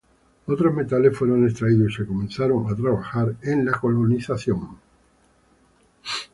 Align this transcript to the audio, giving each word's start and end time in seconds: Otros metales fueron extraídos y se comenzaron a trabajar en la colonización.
Otros 0.47 0.73
metales 0.73 1.15
fueron 1.15 1.45
extraídos 1.47 1.91
y 1.91 1.95
se 1.97 2.07
comenzaron 2.07 2.65
a 2.67 2.75
trabajar 2.75 3.35
en 3.43 3.63
la 3.67 3.73
colonización. 3.73 4.79